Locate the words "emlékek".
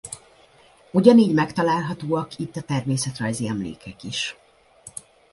3.47-4.03